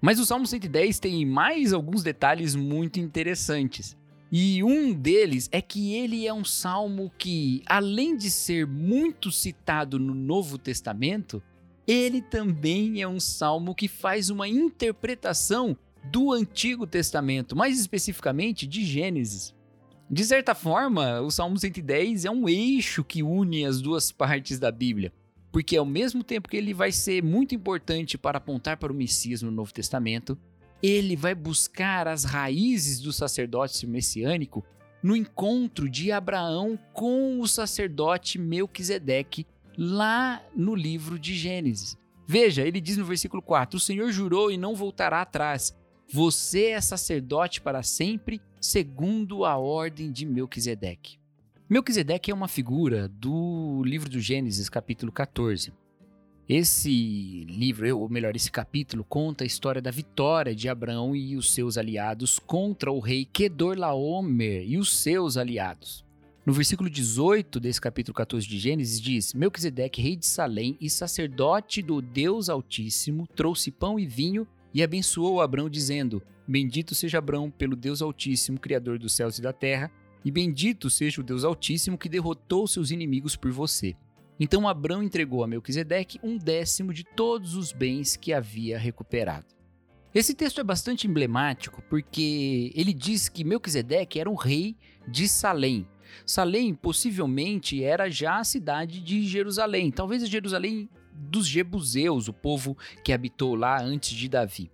Mas 0.00 0.18
o 0.18 0.26
Salmo 0.26 0.46
110 0.46 0.98
tem 0.98 1.24
mais 1.24 1.72
alguns 1.72 2.02
detalhes 2.02 2.56
muito 2.56 2.98
interessantes. 2.98 3.96
E 4.34 4.64
um 4.64 4.94
deles 4.94 5.46
é 5.52 5.60
que 5.60 5.92
ele 5.94 6.26
é 6.26 6.32
um 6.32 6.42
salmo 6.42 7.12
que, 7.18 7.62
além 7.66 8.16
de 8.16 8.30
ser 8.30 8.66
muito 8.66 9.30
citado 9.30 9.98
no 9.98 10.14
Novo 10.14 10.56
Testamento, 10.56 11.42
ele 11.86 12.22
também 12.22 13.02
é 13.02 13.06
um 13.06 13.20
salmo 13.20 13.74
que 13.74 13.86
faz 13.86 14.30
uma 14.30 14.48
interpretação 14.48 15.76
do 16.10 16.32
Antigo 16.32 16.86
Testamento, 16.86 17.54
mais 17.54 17.78
especificamente 17.78 18.66
de 18.66 18.86
Gênesis. 18.86 19.54
De 20.10 20.24
certa 20.24 20.54
forma, 20.54 21.20
o 21.20 21.30
Salmo 21.30 21.58
110 21.58 22.24
é 22.24 22.30
um 22.30 22.48
eixo 22.48 23.04
que 23.04 23.22
une 23.22 23.66
as 23.66 23.82
duas 23.82 24.10
partes 24.10 24.58
da 24.58 24.72
Bíblia, 24.72 25.12
porque 25.50 25.76
ao 25.76 25.84
mesmo 25.84 26.24
tempo 26.24 26.48
que 26.48 26.56
ele 26.56 26.72
vai 26.72 26.90
ser 26.90 27.22
muito 27.22 27.54
importante 27.54 28.16
para 28.16 28.38
apontar 28.38 28.78
para 28.78 28.92
o 28.92 28.96
Messias 28.96 29.42
no 29.42 29.50
Novo 29.50 29.74
Testamento, 29.74 30.38
ele 30.82 31.14
vai 31.14 31.34
buscar 31.34 32.08
as 32.08 32.24
raízes 32.24 33.00
do 33.00 33.12
sacerdócio 33.12 33.88
messiânico 33.88 34.64
no 35.02 35.16
encontro 35.16 35.88
de 35.88 36.10
Abraão 36.10 36.78
com 36.92 37.40
o 37.40 37.46
sacerdote 37.46 38.38
Melquisedeque 38.38 39.46
lá 39.76 40.42
no 40.54 40.74
livro 40.74 41.18
de 41.18 41.34
Gênesis. 41.34 41.96
Veja, 42.26 42.66
ele 42.66 42.80
diz 42.80 42.96
no 42.96 43.04
versículo 43.04 43.42
4: 43.42 43.76
O 43.76 43.80
Senhor 43.80 44.10
jurou 44.10 44.50
e 44.50 44.56
não 44.56 44.74
voltará 44.74 45.22
atrás. 45.22 45.76
Você 46.12 46.66
é 46.66 46.80
sacerdote 46.80 47.60
para 47.60 47.82
sempre, 47.82 48.40
segundo 48.60 49.44
a 49.44 49.56
ordem 49.56 50.12
de 50.12 50.26
Melquisedeque. 50.26 51.18
Melquisedeque 51.68 52.30
é 52.30 52.34
uma 52.34 52.48
figura 52.48 53.08
do 53.08 53.82
livro 53.84 54.10
do 54.10 54.20
Gênesis, 54.20 54.68
capítulo 54.68 55.10
14. 55.10 55.72
Esse 56.54 57.46
livro, 57.48 57.98
ou 57.98 58.10
melhor, 58.10 58.36
esse 58.36 58.52
capítulo, 58.52 59.02
conta 59.02 59.42
a 59.42 59.46
história 59.46 59.80
da 59.80 59.90
vitória 59.90 60.54
de 60.54 60.68
Abraão 60.68 61.16
e 61.16 61.34
os 61.34 61.50
seus 61.50 61.78
aliados 61.78 62.38
contra 62.38 62.92
o 62.92 63.00
rei 63.00 63.24
Kedorlaomer 63.24 64.62
e 64.68 64.76
os 64.76 64.94
seus 64.94 65.38
aliados. 65.38 66.04
No 66.44 66.52
versículo 66.52 66.90
18 66.90 67.58
desse 67.58 67.80
capítulo 67.80 68.14
14 68.14 68.46
de 68.46 68.58
Gênesis 68.58 69.00
diz: 69.00 69.32
Melquisedeque, 69.32 70.02
rei 70.02 70.14
de 70.14 70.26
Salém 70.26 70.76
e 70.78 70.90
sacerdote 70.90 71.80
do 71.80 72.02
Deus 72.02 72.50
Altíssimo, 72.50 73.26
trouxe 73.34 73.70
pão 73.70 73.98
e 73.98 74.06
vinho 74.06 74.46
e 74.74 74.82
abençoou 74.82 75.40
Abraão, 75.40 75.70
dizendo: 75.70 76.22
Bendito 76.46 76.94
seja 76.94 77.16
Abraão 77.16 77.50
pelo 77.50 77.74
Deus 77.74 78.02
Altíssimo, 78.02 78.60
Criador 78.60 78.98
dos 78.98 79.14
céus 79.14 79.38
e 79.38 79.40
da 79.40 79.54
terra, 79.54 79.90
e 80.22 80.30
bendito 80.30 80.90
seja 80.90 81.22
o 81.22 81.24
Deus 81.24 81.44
Altíssimo 81.44 81.96
que 81.96 82.10
derrotou 82.10 82.66
seus 82.66 82.90
inimigos 82.90 83.36
por 83.36 83.50
você. 83.50 83.96
Então 84.42 84.66
Abrão 84.66 85.04
entregou 85.04 85.44
a 85.44 85.46
Melquisedeque 85.46 86.18
um 86.20 86.36
décimo 86.36 86.92
de 86.92 87.04
todos 87.04 87.54
os 87.54 87.70
bens 87.70 88.16
que 88.16 88.32
havia 88.32 88.76
recuperado. 88.76 89.46
Esse 90.12 90.34
texto 90.34 90.60
é 90.60 90.64
bastante 90.64 91.06
emblemático 91.06 91.80
porque 91.88 92.72
ele 92.74 92.92
diz 92.92 93.28
que 93.28 93.44
Melquisedeque 93.44 94.18
era 94.18 94.28
o 94.28 94.34
rei 94.34 94.76
de 95.06 95.28
Salém. 95.28 95.86
Salém 96.26 96.74
possivelmente 96.74 97.84
era 97.84 98.10
já 98.10 98.40
a 98.40 98.44
cidade 98.44 98.98
de 98.98 99.22
Jerusalém, 99.28 99.92
talvez 99.92 100.24
a 100.24 100.26
Jerusalém 100.26 100.88
dos 101.14 101.46
Jebuseus, 101.46 102.26
o 102.26 102.32
povo 102.32 102.76
que 103.04 103.12
habitou 103.12 103.54
lá 103.54 103.80
antes 103.80 104.10
de 104.10 104.28
Davi. 104.28 104.72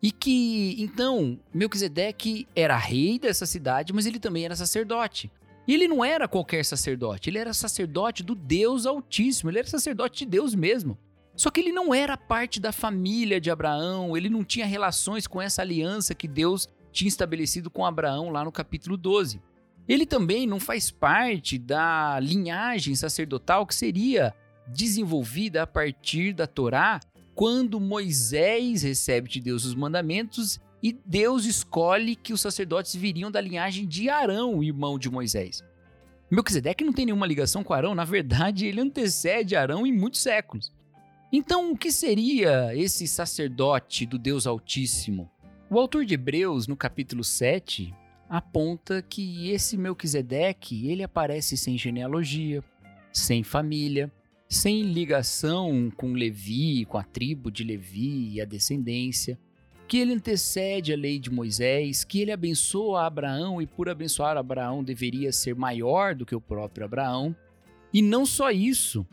E 0.00 0.12
que, 0.12 0.80
então, 0.80 1.40
Melquisedeque 1.52 2.46
era 2.54 2.76
rei 2.76 3.18
dessa 3.18 3.46
cidade, 3.46 3.92
mas 3.92 4.06
ele 4.06 4.20
também 4.20 4.44
era 4.44 4.54
sacerdote. 4.54 5.28
E 5.66 5.74
ele 5.74 5.86
não 5.86 6.04
era 6.04 6.26
qualquer 6.26 6.64
sacerdote, 6.64 7.30
ele 7.30 7.38
era 7.38 7.52
sacerdote 7.52 8.22
do 8.22 8.34
Deus 8.34 8.84
Altíssimo, 8.84 9.50
ele 9.50 9.60
era 9.60 9.68
sacerdote 9.68 10.24
de 10.24 10.30
Deus 10.30 10.54
mesmo. 10.54 10.98
Só 11.36 11.50
que 11.50 11.60
ele 11.60 11.72
não 11.72 11.94
era 11.94 12.16
parte 12.16 12.60
da 12.60 12.72
família 12.72 13.40
de 13.40 13.50
Abraão, 13.50 14.16
ele 14.16 14.28
não 14.28 14.44
tinha 14.44 14.66
relações 14.66 15.26
com 15.26 15.40
essa 15.40 15.62
aliança 15.62 16.14
que 16.14 16.28
Deus 16.28 16.68
tinha 16.92 17.08
estabelecido 17.08 17.70
com 17.70 17.86
Abraão 17.86 18.30
lá 18.30 18.44
no 18.44 18.52
capítulo 18.52 18.96
12. 18.96 19.40
Ele 19.88 20.04
também 20.04 20.46
não 20.46 20.60
faz 20.60 20.90
parte 20.90 21.58
da 21.58 22.20
linhagem 22.20 22.94
sacerdotal 22.94 23.66
que 23.66 23.74
seria 23.74 24.34
desenvolvida 24.66 25.62
a 25.62 25.66
partir 25.66 26.32
da 26.32 26.46
Torá 26.46 27.00
quando 27.34 27.80
Moisés 27.80 28.82
recebe 28.82 29.28
de 29.28 29.40
Deus 29.40 29.64
os 29.64 29.74
mandamentos 29.74 30.60
e 30.82 30.92
Deus 31.06 31.44
escolhe 31.44 32.16
que 32.16 32.32
os 32.32 32.40
sacerdotes 32.40 32.94
viriam 32.94 33.30
da 33.30 33.40
linhagem 33.40 33.86
de 33.86 34.08
Arão, 34.08 34.62
irmão 34.62 34.98
de 34.98 35.08
Moisés. 35.08 35.62
Melquisedeque 36.30 36.82
não 36.82 36.92
tem 36.92 37.06
nenhuma 37.06 37.26
ligação 37.26 37.62
com 37.62 37.72
Arão, 37.72 37.94
na 37.94 38.04
verdade, 38.04 38.66
ele 38.66 38.80
antecede 38.80 39.54
Arão 39.54 39.86
em 39.86 39.92
muitos 39.92 40.20
séculos. 40.20 40.72
Então, 41.30 41.72
o 41.72 41.76
que 41.76 41.92
seria 41.92 42.74
esse 42.74 43.06
sacerdote 43.06 44.04
do 44.04 44.18
Deus 44.18 44.46
Altíssimo? 44.46 45.30
O 45.70 45.78
autor 45.78 46.04
de 46.04 46.14
Hebreus, 46.14 46.66
no 46.66 46.76
capítulo 46.76 47.22
7, 47.22 47.94
aponta 48.28 49.02
que 49.02 49.50
esse 49.50 49.76
Melquisedeque, 49.76 50.90
ele 50.90 51.02
aparece 51.02 51.56
sem 51.56 51.78
genealogia, 51.78 52.64
sem 53.12 53.42
família, 53.42 54.10
sem 54.48 54.82
ligação 54.82 55.90
com 55.96 56.12
Levi, 56.12 56.84
com 56.86 56.98
a 56.98 57.02
tribo 57.02 57.50
de 57.50 57.62
Levi 57.62 58.34
e 58.34 58.40
a 58.40 58.44
descendência, 58.44 59.38
que 59.92 59.98
ele 59.98 60.14
antecede 60.14 60.90
a 60.90 60.96
lei 60.96 61.18
de 61.18 61.30
Moisés, 61.30 62.02
que 62.02 62.18
ele 62.22 62.32
abençoa 62.32 63.04
Abraão 63.04 63.60
e 63.60 63.66
por 63.66 63.90
abençoar 63.90 64.38
Abraão 64.38 64.82
deveria 64.82 65.30
ser 65.30 65.54
maior 65.54 66.14
do 66.14 66.24
que 66.24 66.34
o 66.34 66.40
próprio 66.40 66.86
Abraão. 66.86 67.36
E 67.92 68.00
não 68.00 68.24
só 68.24 68.50
isso, 68.50 69.06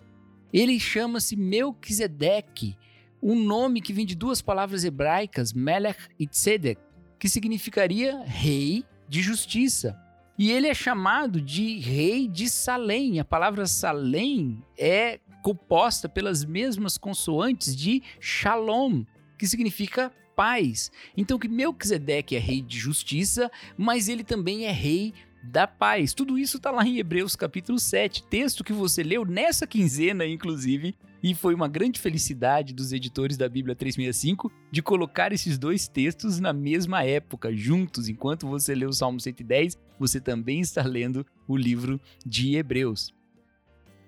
ele 0.53 0.79
chama-se 0.79 1.36
Melquisedeque, 1.36 2.77
um 3.21 3.36
nome 3.36 3.81
que 3.81 3.91
vem 3.91 4.05
de 4.05 4.15
duas 4.15 4.41
palavras 4.41 4.86
hebraicas, 4.86 5.51
Melech 5.51 6.00
e 6.17 6.25
Tzedek, 6.25 6.79
que 7.19 7.27
significaria 7.27 8.24
rei 8.24 8.86
de 9.09 9.21
justiça. 9.21 10.00
E 10.38 10.50
ele 10.50 10.67
é 10.67 10.74
chamado 10.74 11.41
de 11.41 11.77
rei 11.79 12.25
de 12.25 12.50
Salém. 12.50 13.19
A 13.19 13.25
palavra 13.25 13.67
Salém 13.67 14.63
é 14.77 15.19
composta 15.43 16.07
pelas 16.07 16.45
mesmas 16.45 16.98
consoantes 16.98 17.75
de 17.75 18.01
Shalom, 18.21 19.03
que 19.38 19.45
significa 19.45 20.09
paz. 20.39 20.89
Então 21.17 21.38
que 21.38 21.50
Melquisedeque 21.50 22.34
é 22.34 22.39
rei 22.39 22.62
de 22.62 22.79
justiça, 22.79 23.51
mas 23.77 24.08
ele 24.08 24.24
também 24.24 24.67
é 24.67 24.72
rei 24.72 25.13
da 25.43 25.67
paz. 25.67 26.13
Tudo 26.13 26.39
isso 26.39 26.55
está 26.55 26.72
lá 26.72 26.86
em 26.86 26.98
Hebreus 26.98 27.36
capítulo 27.36 27.77
7, 27.77 28.24
texto 28.24 28.63
que 28.63 28.72
você 28.72 29.03
leu 29.03 29.25
nessa 29.25 29.67
quinzena, 29.67 30.25
inclusive, 30.25 30.96
e 31.22 31.36
foi 31.36 31.53
uma 31.53 31.67
grande 31.67 32.00
felicidade 32.00 32.74
dos 32.74 32.93
editores 32.93 33.36
da 33.36 33.50
Bíblia 33.50 33.75
365 33.75 34.50
de 34.72 34.81
colocar 34.81 35.34
esses 35.34 35.58
dois 35.58 35.89
textos 35.89 36.39
na 36.39 36.53
mesma 36.53 37.03
época, 37.03 37.53
juntos. 37.53 38.08
Enquanto 38.08 38.48
você 38.48 38.74
lê 38.74 38.86
o 38.86 38.93
Salmo 38.93 39.19
110, 39.19 39.77
você 40.00 40.22
também 40.22 40.62
está 40.62 40.84
lendo 40.84 41.25
o 41.50 41.58
livro 41.58 42.00
de 42.25 42.55
Hebreus. 42.55 43.13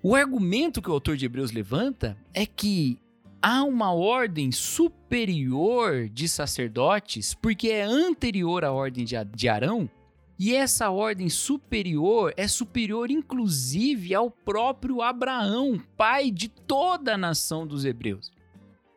O 0.02 0.14
argumento 0.14 0.80
que 0.80 0.88
o 0.88 0.94
autor 0.94 1.14
de 1.14 1.26
Hebreus 1.26 1.52
levanta 1.52 2.16
é 2.32 2.46
que 2.46 2.98
há 3.42 3.64
uma 3.64 3.92
ordem 3.92 4.52
superior 4.52 6.08
de 6.08 6.28
sacerdotes, 6.28 7.34
porque 7.34 7.68
é 7.68 7.82
anterior 7.82 8.64
à 8.64 8.70
ordem 8.70 9.04
de 9.04 9.48
Arão, 9.48 9.90
e 10.38 10.54
essa 10.54 10.90
ordem 10.90 11.28
superior 11.28 12.32
é 12.36 12.48
superior 12.48 13.10
inclusive 13.10 14.14
ao 14.14 14.30
próprio 14.30 15.02
Abraão, 15.02 15.80
pai 15.96 16.30
de 16.30 16.48
toda 16.48 17.14
a 17.14 17.18
nação 17.18 17.66
dos 17.66 17.84
hebreus. 17.84 18.32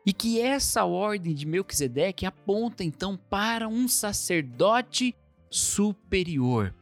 E 0.04 0.12
que 0.12 0.40
essa 0.40 0.84
ordem 0.84 1.34
de 1.34 1.44
Melquisedeque 1.46 2.26
aponta 2.26 2.84
então 2.84 3.18
para 3.28 3.68
um 3.68 3.88
sacerdote 3.88 5.14
superior. 5.50 6.72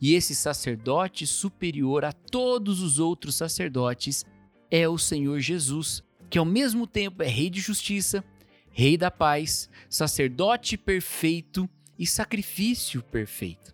E 0.00 0.14
esse 0.14 0.34
sacerdote 0.34 1.26
superior 1.26 2.04
a 2.04 2.12
todos 2.12 2.82
os 2.82 2.98
outros 2.98 3.34
sacerdotes 3.34 4.24
é 4.70 4.88
o 4.88 4.98
Senhor 4.98 5.40
Jesus, 5.40 6.02
que 6.34 6.38
ao 6.38 6.44
mesmo 6.44 6.84
tempo 6.84 7.22
é 7.22 7.28
Rei 7.28 7.48
de 7.48 7.60
justiça, 7.60 8.24
Rei 8.72 8.96
da 8.96 9.08
paz, 9.08 9.70
sacerdote 9.88 10.76
perfeito 10.76 11.70
e 11.96 12.04
sacrifício 12.04 13.04
perfeito. 13.04 13.72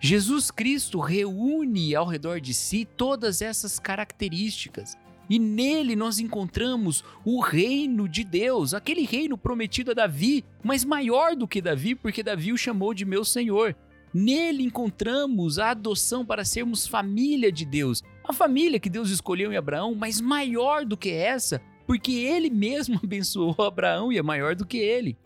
Jesus 0.00 0.50
Cristo 0.50 0.98
reúne 0.98 1.94
ao 1.94 2.06
redor 2.06 2.40
de 2.40 2.54
si 2.54 2.86
todas 2.86 3.42
essas 3.42 3.78
características. 3.78 4.96
E 5.28 5.38
nele 5.38 5.94
nós 5.94 6.18
encontramos 6.18 7.04
o 7.22 7.38
reino 7.38 8.08
de 8.08 8.24
Deus, 8.24 8.72
aquele 8.72 9.04
reino 9.04 9.36
prometido 9.36 9.90
a 9.90 9.94
Davi, 9.94 10.42
mas 10.64 10.86
maior 10.86 11.36
do 11.36 11.46
que 11.46 11.60
Davi, 11.60 11.94
porque 11.94 12.22
Davi 12.22 12.50
o 12.50 12.56
chamou 12.56 12.94
de 12.94 13.04
meu 13.04 13.26
Senhor. 13.26 13.76
Nele 14.14 14.62
encontramos 14.62 15.58
a 15.58 15.72
adoção 15.72 16.24
para 16.24 16.46
sermos 16.46 16.86
família 16.86 17.52
de 17.52 17.66
Deus. 17.66 18.02
A 18.24 18.32
família 18.32 18.80
que 18.80 18.88
Deus 18.88 19.10
escolheu 19.10 19.52
em 19.52 19.56
Abraão, 19.58 19.94
mas 19.94 20.18
maior 20.18 20.86
do 20.86 20.96
que 20.96 21.10
essa, 21.10 21.60
porque 21.90 22.12
ele 22.12 22.50
mesmo 22.50 23.00
abençoou 23.02 23.56
Abraão 23.58 24.12
e 24.12 24.16
é 24.16 24.22
maior 24.22 24.54
do 24.54 24.64
que 24.64 24.78
ele. 24.78 25.18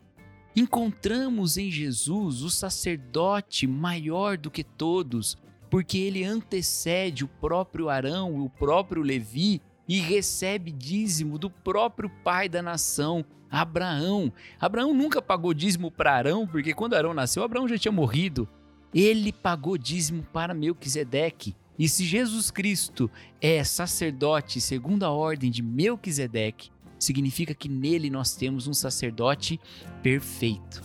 Encontramos 0.55 1.59
em 1.59 1.69
Jesus 1.69 2.41
o 2.41 2.49
sacerdote 2.49 3.67
maior 3.67 4.35
do 4.35 4.49
que 4.49 4.63
todos, 4.63 5.37
porque 5.69 5.99
ele 5.99 6.23
antecede 6.23 7.23
o 7.23 7.27
próprio 7.27 7.87
Arão 7.87 8.37
e 8.37 8.39
o 8.39 8.49
próprio 8.49 9.03
Levi 9.03 9.61
e 9.87 9.99
recebe 9.99 10.71
dízimo 10.71 11.37
do 11.37 11.51
próprio 11.51 12.09
pai 12.23 12.49
da 12.49 12.63
nação, 12.63 13.23
Abraão. 13.47 14.33
Abraão 14.59 14.91
nunca 14.91 15.21
pagou 15.21 15.53
dízimo 15.53 15.91
para 15.91 16.15
Arão, 16.15 16.47
porque 16.47 16.73
quando 16.73 16.95
Arão 16.95 17.13
nasceu, 17.13 17.43
Abraão 17.43 17.67
já 17.67 17.77
tinha 17.77 17.91
morrido. 17.91 18.49
Ele 18.91 19.31
pagou 19.31 19.77
dízimo 19.77 20.23
para 20.33 20.51
Melquisedeque. 20.51 21.55
E 21.77 21.89
se 21.89 22.05
Jesus 22.05 22.49
Cristo 22.49 23.09
é 23.41 23.63
sacerdote 23.63 24.61
segundo 24.61 25.03
a 25.03 25.11
ordem 25.11 25.51
de 25.51 25.61
Melquisedeque, 25.61 26.69
significa 26.97 27.53
que 27.53 27.67
nele 27.67 28.09
nós 28.09 28.35
temos 28.35 28.67
um 28.67 28.73
sacerdote 28.73 29.59
perfeito. 30.01 30.81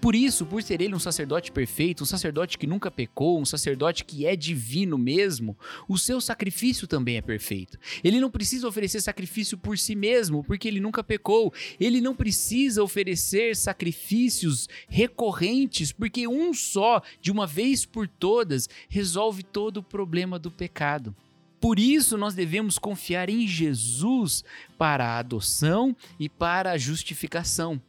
Por 0.00 0.14
isso, 0.14 0.46
por 0.46 0.62
ser 0.62 0.80
ele 0.80 0.94
um 0.94 0.98
sacerdote 0.98 1.50
perfeito, 1.50 2.04
um 2.04 2.06
sacerdote 2.06 2.56
que 2.56 2.68
nunca 2.68 2.88
pecou, 2.88 3.40
um 3.40 3.44
sacerdote 3.44 4.04
que 4.04 4.24
é 4.24 4.36
divino 4.36 4.96
mesmo, 4.96 5.58
o 5.88 5.98
seu 5.98 6.20
sacrifício 6.20 6.86
também 6.86 7.16
é 7.16 7.20
perfeito. 7.20 7.76
Ele 8.04 8.20
não 8.20 8.30
precisa 8.30 8.68
oferecer 8.68 9.00
sacrifício 9.00 9.58
por 9.58 9.76
si 9.76 9.96
mesmo, 9.96 10.44
porque 10.44 10.68
ele 10.68 10.78
nunca 10.78 11.02
pecou. 11.02 11.52
Ele 11.80 12.00
não 12.00 12.14
precisa 12.14 12.82
oferecer 12.82 13.56
sacrifícios 13.56 14.68
recorrentes, 14.88 15.90
porque 15.90 16.28
um 16.28 16.54
só, 16.54 17.02
de 17.20 17.32
uma 17.32 17.46
vez 17.46 17.84
por 17.84 18.06
todas, 18.06 18.68
resolve 18.88 19.42
todo 19.42 19.78
o 19.78 19.82
problema 19.82 20.38
do 20.38 20.50
pecado. 20.50 21.14
Por 21.60 21.80
isso, 21.80 22.16
nós 22.16 22.34
devemos 22.34 22.78
confiar 22.78 23.28
em 23.28 23.46
Jesus 23.48 24.44
para 24.78 25.04
a 25.04 25.18
adoção 25.18 25.96
e 26.20 26.28
para 26.28 26.70
a 26.70 26.78
justificação. 26.78 27.82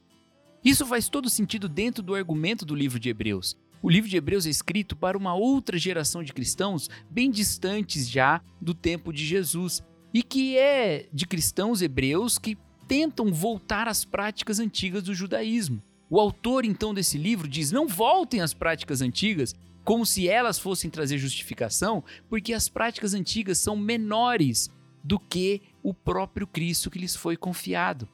Isso 0.64 0.86
faz 0.86 1.08
todo 1.08 1.30
sentido 1.30 1.70
dentro 1.70 2.04
do 2.04 2.14
argumento 2.14 2.66
do 2.66 2.76
livro 2.76 3.00
de 3.00 3.10
Hebreus. 3.10 3.58
O 3.82 3.90
livro 3.90 4.10
de 4.10 4.18
Hebreus 4.18 4.46
é 4.46 4.50
escrito 4.50 4.96
para 4.96 5.18
uma 5.18 5.34
outra 5.34 5.78
geração 5.78 6.22
de 6.22 6.34
cristãos 6.34 6.90
bem 7.10 7.32
distantes 7.32 8.10
já 8.10 8.42
do 8.60 8.74
tempo 8.74 9.14
de 9.14 9.26
Jesus 9.26 9.82
e 10.14 10.22
que 10.22 10.58
é 10.58 11.08
de 11.14 11.26
cristãos 11.26 11.82
hebreus 11.82 12.38
que 12.38 12.58
tentam 12.88 13.32
voltar 13.32 13.88
às 13.88 14.04
práticas 14.04 14.60
antigas 14.60 15.04
do 15.04 15.14
judaísmo. 15.14 15.82
O 16.10 16.20
autor 16.20 16.66
então 16.66 16.94
desse 16.94 17.18
livro 17.18 17.48
diz: 17.48 17.72
não 17.72 17.88
voltem 17.88 18.42
às 18.42 18.54
práticas 18.54 19.02
antigas 19.02 19.56
como 19.86 20.06
se 20.06 20.28
elas 20.28 20.60
fossem 20.60 20.90
trazer 20.90 21.18
justificação, 21.18 22.04
porque 22.30 22.54
as 22.54 22.68
práticas 22.68 23.14
antigas 23.14 23.60
são 23.60 23.78
menores 23.78 24.70
do 25.04 25.18
que 25.18 25.62
o 25.82 25.94
próprio 25.94 26.46
Cristo 26.46 26.92
que 26.92 27.00
lhes 27.00 27.16
foi 27.16 27.38
confiado. 27.38 28.10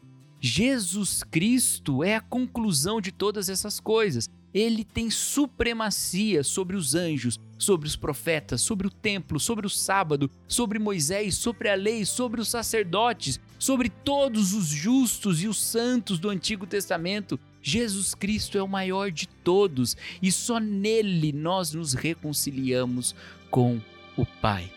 Jesus 0.48 1.24
Cristo 1.24 2.04
é 2.04 2.18
a 2.18 2.22
conclusão 2.22 3.02
de 3.02 3.12
todas 3.12 3.50
essas 3.50 3.80
coisas. 3.80 4.30
Ele 4.54 4.84
tem 4.84 5.10
supremacia 5.10 6.44
sobre 6.44 6.76
os 6.76 6.94
anjos, 6.94 7.40
sobre 7.58 7.88
os 7.88 7.96
profetas, 7.96 8.62
sobre 8.62 8.86
o 8.86 8.92
templo, 8.92 9.40
sobre 9.40 9.66
o 9.66 9.70
sábado, 9.72 10.30
sobre 10.48 10.78
Moisés, 10.78 11.34
sobre 11.34 11.68
a 11.68 11.74
lei, 11.74 12.06
sobre 12.06 12.40
os 12.40 12.48
sacerdotes, 12.48 13.40
sobre 13.58 13.90
todos 13.90 14.54
os 14.54 14.68
justos 14.68 15.42
e 15.42 15.48
os 15.48 15.60
santos 15.60 16.20
do 16.20 16.30
Antigo 16.30 16.68
Testamento. 16.68 17.40
Jesus 17.60 18.14
Cristo 18.14 18.56
é 18.56 18.62
o 18.62 18.68
maior 18.68 19.10
de 19.10 19.28
todos 19.28 19.98
e 20.22 20.32
só 20.32 20.60
nele 20.60 21.34
nós 21.34 21.74
nos 21.74 21.94
reconciliamos 21.94 23.16
com 23.50 23.82
o 24.16 24.28
Pai. 24.28 24.72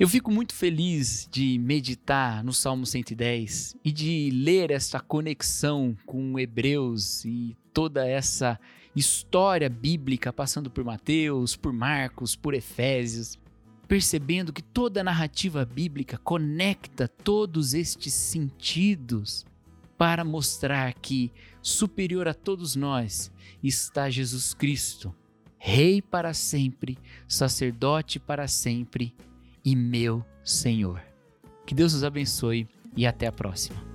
Eu 0.00 0.08
fico 0.08 0.32
muito 0.32 0.54
feliz 0.54 1.28
de 1.30 1.58
meditar 1.58 2.42
no 2.42 2.54
Salmo 2.54 2.86
110 2.86 3.76
e 3.84 3.92
de 3.92 4.30
ler 4.32 4.70
essa 4.70 4.98
conexão 4.98 5.94
com 6.06 6.38
Hebreus 6.38 7.22
e 7.26 7.54
toda 7.70 8.08
essa 8.08 8.58
história 8.96 9.68
bíblica 9.68 10.32
passando 10.32 10.70
por 10.70 10.82
Mateus, 10.84 11.54
por 11.54 11.70
Marcos, 11.70 12.34
por 12.34 12.54
Efésios, 12.54 13.38
percebendo 13.86 14.54
que 14.54 14.62
toda 14.62 15.02
a 15.02 15.04
narrativa 15.04 15.66
bíblica 15.66 16.16
conecta 16.16 17.06
todos 17.06 17.74
estes 17.74 18.14
sentidos 18.14 19.44
para 19.98 20.24
mostrar 20.24 20.94
que 20.94 21.30
superior 21.60 22.26
a 22.26 22.32
todos 22.32 22.74
nós 22.74 23.30
está 23.62 24.08
Jesus 24.08 24.54
Cristo, 24.54 25.14
Rei 25.58 26.00
para 26.00 26.32
sempre, 26.32 26.96
sacerdote 27.28 28.18
para 28.18 28.48
sempre 28.48 29.14
e 29.64 29.76
meu 29.76 30.24
Senhor. 30.44 31.02
Que 31.66 31.74
Deus 31.74 31.94
nos 31.94 32.04
abençoe 32.04 32.68
e 32.96 33.06
até 33.06 33.26
a 33.26 33.32
próxima. 33.32 33.89